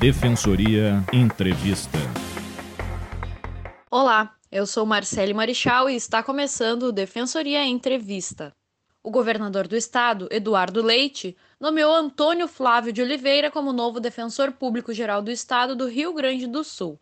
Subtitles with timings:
[0.00, 1.98] Defensoria Entrevista.
[3.90, 8.56] Olá, eu sou Marcele Marichal e está começando o Defensoria Entrevista.
[9.02, 14.94] O governador do estado, Eduardo Leite, nomeou Antônio Flávio de Oliveira como novo defensor público
[14.94, 16.98] geral do estado do Rio Grande do Sul.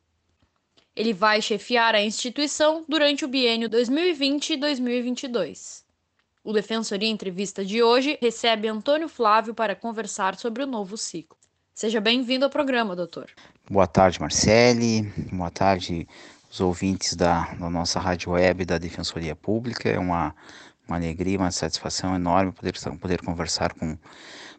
[0.96, 5.86] Ele vai chefiar a instituição durante o biênio 2020 e 2022.
[6.42, 11.37] O Defensoria Entrevista de hoje recebe Antônio Flávio para conversar sobre o novo ciclo.
[11.78, 13.30] Seja bem-vindo ao programa, doutor.
[13.70, 15.02] Boa tarde, Marcele.
[15.32, 16.08] Boa tarde,
[16.50, 19.88] os ouvintes da, da nossa rádio web da Defensoria Pública.
[19.88, 20.34] É uma
[20.88, 23.96] uma alegria, uma satisfação enorme poder, poder conversar com,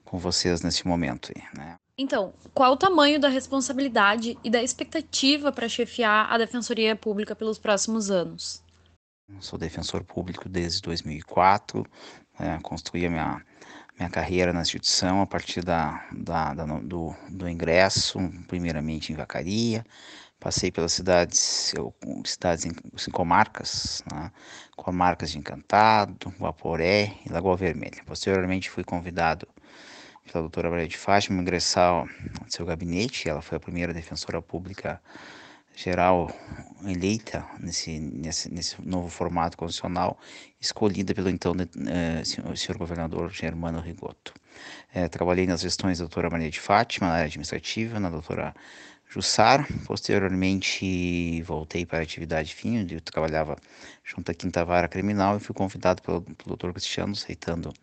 [0.06, 1.34] com vocês nesse momento.
[1.58, 1.76] Né?
[1.98, 7.60] Então, qual o tamanho da responsabilidade e da expectativa para chefiar a Defensoria Pública pelos
[7.60, 8.64] próximos anos?
[9.42, 11.86] Sou defensor público desde 2004,
[12.40, 13.46] né, construí a minha,
[14.00, 18.18] minha carreira na instituição a partir da, da, da do, do ingresso,
[18.48, 19.84] primeiramente em Vacaria,
[20.40, 24.32] Passei pelas cidades, eu, cidades em, assim, comarcas, né?
[24.78, 28.02] comarcas de Encantado, Guaporé e Lagoa Vermelha.
[28.06, 29.46] Posteriormente fui convidado
[30.26, 32.08] pela doutora Maria de Fátima a ingressar ao
[32.48, 33.28] seu gabinete.
[33.28, 35.02] Ela foi a primeira defensora pública
[35.82, 36.30] geral
[36.86, 40.20] eleita nesse, nesse, nesse novo formato constitucional,
[40.60, 41.56] escolhida pelo então
[41.88, 44.34] eh, senhor, senhor governador Germano Rigoto.
[44.94, 48.54] Eh, trabalhei nas gestões da doutora Maria de Fátima, na área administrativa, na doutora
[49.08, 49.66] Jussar.
[49.86, 53.56] Posteriormente, voltei para a atividade fim, onde eu trabalhava
[54.04, 56.72] junto à Quinta Vara Criminal e fui convidado pelo, pelo Dr.
[56.72, 57.74] Cristiano, aceitando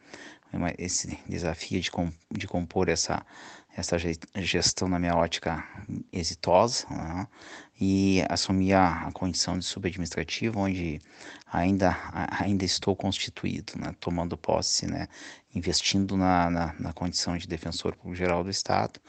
[0.52, 3.24] uma, esse desafio de, com, de compor essa,
[3.77, 3.97] essa
[4.36, 5.64] gestão, na minha ótica,
[6.12, 7.27] exitosa, né?
[7.80, 11.00] E assumi a, a, condição de subadministrativo, onde
[11.52, 11.96] ainda,
[12.41, 13.94] ainda estou constituído, né?
[14.00, 15.08] tomando posse, né?
[15.56, 19.00] Investindo na, na, na condição de defensor público geral do Estado,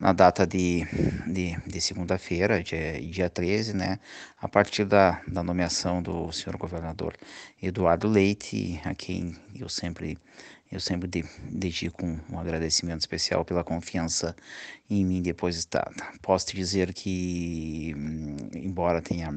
[0.00, 0.84] na data de,
[1.26, 4.00] de, de segunda-feira, dia, dia 13, né,
[4.36, 7.16] a partir da, da nomeação do senhor governador
[7.62, 10.18] Eduardo Leite, a quem eu sempre
[10.70, 11.08] eu sempre
[11.48, 14.34] dedico um, um, agradecimento especial pela confiança
[14.90, 15.94] em mim depositada.
[16.20, 19.28] Posso te dizer que, hum, embora tenha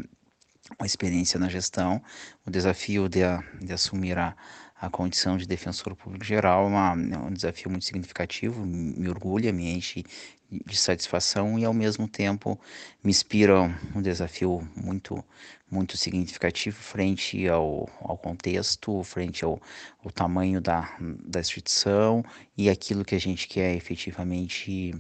[0.78, 2.02] uma experiência na gestão,
[2.46, 3.22] o desafio de,
[3.62, 4.36] de assumir a,
[4.80, 9.52] a condição de defensor público geral é, uma, é um desafio muito significativo, me orgulha,
[9.52, 10.04] me enche
[10.52, 12.60] de satisfação e ao mesmo tempo
[13.04, 13.62] me inspira
[13.96, 15.24] um desafio muito
[15.72, 19.62] muito significativo frente ao, ao contexto, frente ao,
[20.04, 22.24] ao tamanho da, da instituição
[22.58, 24.96] e aquilo que a gente quer efetivamente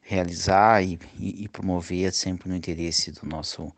[0.00, 3.72] realizar e, e, e promover sempre no interesse do nosso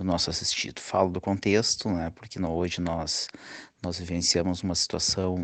[0.00, 0.80] do nosso assistido.
[0.80, 3.28] Falo do contexto, né, porque hoje nós
[3.82, 5.36] nós vivenciamos uma situação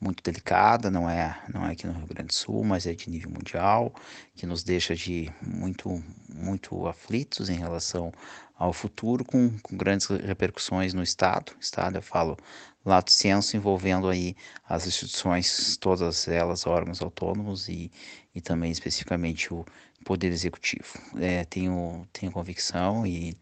[0.00, 3.08] muito delicada, não é, não é aqui no Rio Grande do Sul, mas é de
[3.08, 3.94] nível mundial,
[4.34, 8.12] que nos deixa de muito, muito aflitos em relação
[8.58, 11.52] ao futuro, com, com grandes repercussões no Estado.
[11.60, 12.36] Estado, eu falo,
[12.84, 14.34] lato senso, envolvendo aí
[14.68, 17.90] as instituições, todas elas, órgãos autônomos e,
[18.34, 19.64] e também especificamente o
[20.04, 20.98] Poder Executivo.
[21.20, 23.36] É, tenho, tenho convicção e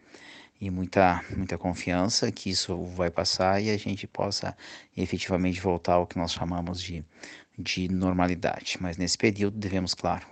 [0.60, 4.56] e muita, muita confiança que isso vai passar e a gente possa
[4.97, 7.04] efetivamente voltar ao que nós chamamos de,
[7.59, 8.76] de normalidade.
[8.81, 10.26] Mas nesse período devemos, claro,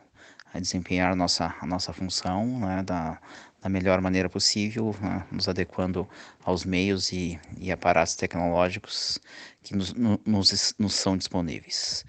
[0.55, 3.19] desempenhar a nossa, a nossa função né, da,
[3.63, 6.07] da melhor maneira possível, né, nos adequando
[6.45, 9.19] aos meios e, e aparatos tecnológicos
[9.63, 12.05] que nos, nos, nos são disponíveis.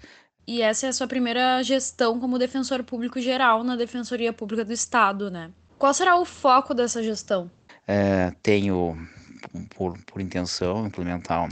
[0.46, 4.72] E essa é a sua primeira gestão como defensor público geral na Defensoria Pública do
[4.72, 5.52] Estado, né?
[5.78, 7.50] Qual será o foco dessa gestão?
[7.92, 8.96] É, tenho
[9.74, 11.48] por, por intenção implementar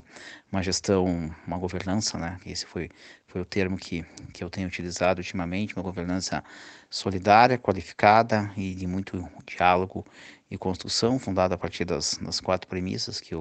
[0.53, 2.39] uma gestão, uma governança, né?
[2.47, 2.89] Esse foi,
[3.27, 6.45] foi o termo que, que eu tenho utilizado ultimamente, uma governança
[6.89, 10.07] solidária, qualificada e de muito diálogo
[10.49, 13.35] e construção, fundada a partir das, das quatro premissas que,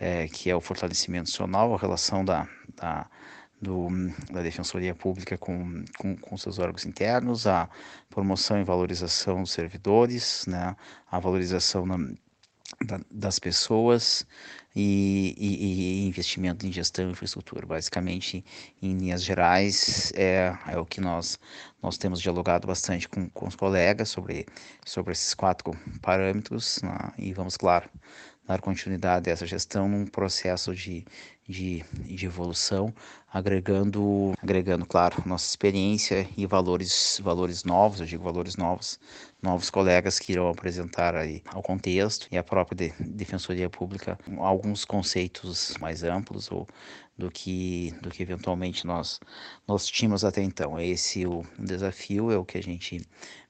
[0.00, 3.06] é, que é o fortalecimento nacional, a relação da, da
[3.60, 3.88] do,
[4.30, 7.68] da Defensoria Pública com, com, com, seus órgãos internos, a
[8.10, 10.76] promoção e valorização dos servidores, né,
[11.10, 11.96] a valorização na,
[12.84, 14.26] da, das pessoas
[14.74, 17.66] e, e, e, investimento em gestão e infraestrutura.
[17.66, 18.44] Basicamente,
[18.82, 21.38] em linhas gerais, é, é o que nós,
[21.82, 24.46] nós temos dialogado bastante com, com os colegas sobre,
[24.84, 25.72] sobre esses quatro
[26.02, 27.88] parâmetros né, e vamos, claro,
[28.46, 31.04] dar continuidade a essa gestão num processo de,
[31.48, 32.94] de, de evolução,
[33.32, 39.00] agregando, agregando, claro, nossa experiência e valores, valores novos, eu digo valores novos,
[39.42, 44.84] novos colegas que irão apresentar aí ao contexto e à própria de, Defensoria Pública alguns
[44.84, 46.66] conceitos mais amplos ou
[47.18, 49.18] do que do que eventualmente nós
[49.66, 50.78] nós tínhamos até então.
[50.78, 53.00] É esse o desafio, é o que a gente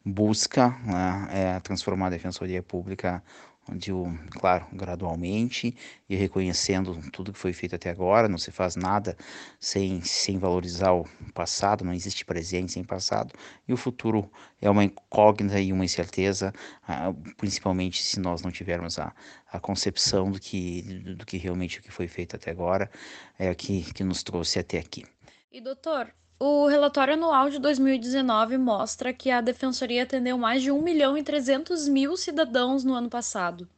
[0.05, 3.23] busca, né, é transformar a Defensoria Pública
[3.71, 3.91] onde,
[4.31, 5.77] claro, gradualmente
[6.09, 9.17] e reconhecendo tudo que foi feito até agora, não se faz nada
[9.59, 11.05] sem, sem valorizar o
[11.35, 13.35] passado, não existe presente sem passado,
[13.67, 14.31] e o futuro
[14.61, 16.53] é uma incógnita e uma incerteza,
[16.87, 19.13] ah, principalmente se nós não tivermos a,
[19.51, 20.83] a concepção do que,
[21.17, 22.91] do que realmente o que foi feito até agora
[23.39, 25.05] é o que, que nos trouxe até aqui.
[25.51, 30.83] E doutor, o relatório anual de 2019 mostra que a Defensoria atendeu mais de 1
[30.83, 33.69] milhão e 300 mil cidadãos no ano passado.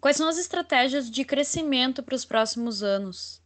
[0.00, 3.42] Quais são as estratégias de crescimento para os próximos anos?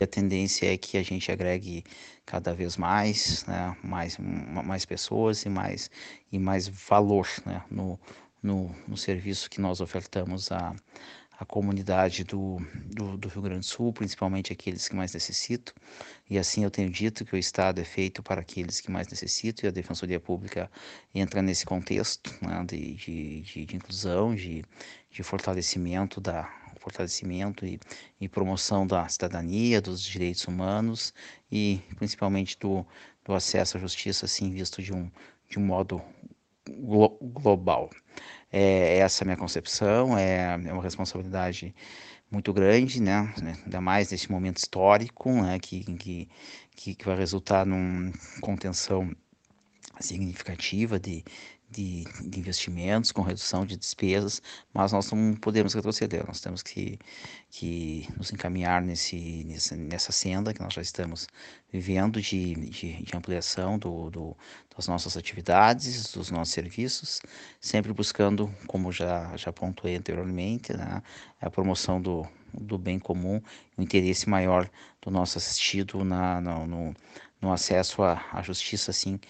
[0.00, 1.84] A tendência é que a gente agregue
[2.24, 5.90] cada vez mais, né, mais, mais pessoas e mais,
[6.30, 7.98] e mais valor né, no,
[8.42, 10.74] no, no serviço que nós ofertamos a,
[11.38, 15.72] a comunidade do, do, do, Rio Grande do Sul, principalmente aqueles que mais necessitam.
[16.28, 19.64] E assim eu tenho dito que o Estado é feito para aqueles que mais necessitam
[19.64, 20.68] e a Defensoria Pública
[21.14, 24.64] entra nesse contexto né, de, de, de, de, inclusão, de,
[25.10, 27.78] de fortalecimento da fortalecimento e,
[28.20, 31.12] e promoção da cidadania, dos direitos humanos
[31.50, 32.84] e principalmente do,
[33.24, 35.10] do acesso à justiça, assim, visto de um,
[35.48, 36.02] de um modo
[36.68, 37.90] glo global.
[38.50, 41.74] É, essa é a minha concepção, é, é uma responsabilidade
[42.30, 43.32] muito grande, né?
[43.64, 45.58] ainda mais nesse momento histórico, né?
[45.58, 45.84] que,
[46.76, 49.10] que, que vai resultar numa contenção
[50.00, 51.24] significativa de,
[51.70, 54.40] de, de, investimentos, com redução de despesas,
[54.72, 56.98] mas nós não podemos retroceder, nós temos que,
[57.50, 61.28] que nos encaminhar nesse, nessa, nessa senda que nós já estamos
[61.70, 64.36] vivendo de, de, de ampliação do, do,
[64.74, 67.20] das nossas atividades, dos nossos serviços,
[67.60, 71.02] sempre buscando, como já, já pontuei anteriormente, né,
[71.40, 73.42] a promoção do, do bem comum,
[73.76, 74.70] o interesse maior
[75.02, 76.94] do nosso assistido na, no, no,
[77.40, 79.20] no acesso à, à justiça, assim,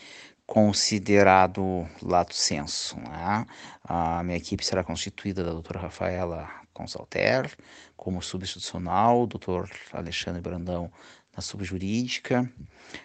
[0.48, 2.96] considerado lato senso.
[2.96, 3.46] Né?
[3.84, 7.54] A minha equipe será constituída da doutora Rafaela Consalter
[7.94, 10.90] como substitucional, doutor Alexandre Brandão
[11.36, 12.50] na subjurídica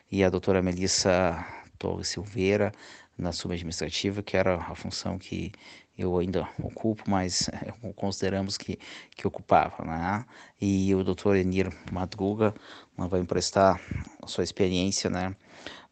[0.10, 1.46] e a doutora Melissa
[1.78, 2.72] Torres Silveira
[3.18, 5.52] na subadministrativa, que era a função que
[5.98, 7.50] eu ainda ocupo, mas
[7.96, 8.80] consideramos que,
[9.16, 10.26] que ocupava, né?
[10.60, 12.54] E o doutor Enir Madruga
[12.98, 13.80] vai emprestar
[14.26, 15.36] sua experiência, né?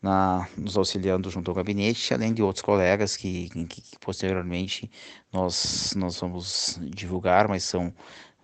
[0.01, 4.89] na, nos auxiliando junto ao gabinete, além de outros colegas que, que, que posteriormente
[5.31, 7.93] nós, nós vamos divulgar, mas são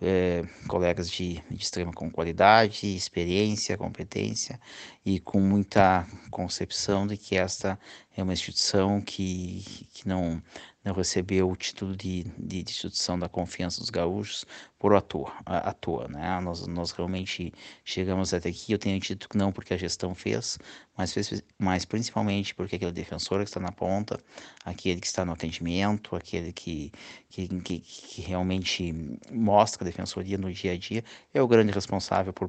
[0.00, 4.60] é, colegas de, de extrema qualidade, experiência, competência
[5.08, 7.78] e com muita concepção de que esta
[8.14, 9.64] é uma instituição que,
[9.94, 10.42] que não
[10.84, 14.46] não recebeu o título de, de, instituição da confiança dos gaúchos
[14.78, 16.40] por à toa, à, toa né?
[16.40, 17.52] Nós, nós realmente
[17.84, 20.58] chegamos até aqui, eu tenho dito que não porque a gestão fez,
[20.96, 24.18] mas, fez, mas principalmente porque aquele defensor que está na ponta,
[24.64, 26.92] aquele que está no atendimento, aquele que,
[27.28, 28.94] que, que, que realmente
[29.30, 32.48] mostra a defensoria no dia a dia, é o grande responsável por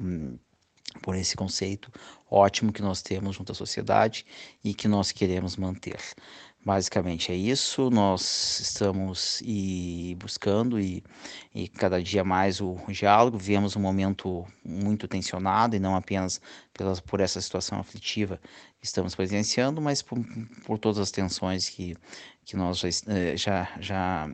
[1.02, 1.90] por esse conceito
[2.30, 4.24] ótimo que nós temos junto à sociedade
[4.62, 5.98] e que nós queremos manter.
[6.62, 11.02] Basicamente é isso, nós estamos e buscando e,
[11.54, 16.38] e cada dia mais o, diálogo, vivemos um momento muito tensionado e não apenas
[16.74, 18.38] pela, por essa situação aflitiva
[18.78, 20.18] que estamos presenciando, mas por,
[20.66, 21.96] por todas as tensões que,
[22.44, 24.28] que nós já, eh, já, já,